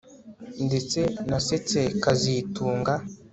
Ndetse 0.65 0.99
nasetse 1.29 1.79
kazitunga 2.03 2.93